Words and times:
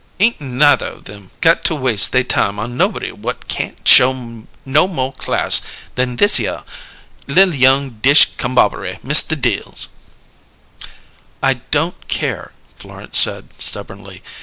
Ain't 0.19 0.41
neither 0.41 0.89
one 0.89 0.95
of 0.97 1.09
'em 1.11 1.29
got 1.41 1.63
to 1.65 1.75
waste 1.75 2.11
they 2.11 2.23
time 2.23 2.57
on 2.57 2.75
nobody 2.75 3.09
whut 3.11 3.47
can't 3.47 3.87
show 3.87 4.47
no 4.65 4.87
mo' 4.87 5.11
class 5.11 5.61
than 5.93 6.17
thishere 6.17 6.63
li'l 7.27 7.53
young 7.53 7.91
dish 8.01 8.29
cumbobbery 8.35 8.97
Mista 9.03 9.35
Dills!" 9.35 9.89
"I 11.43 11.61
don't 11.69 12.07
care," 12.07 12.51
Florence 12.79 13.19
said 13.19 13.49
stubbornly. 13.59 14.23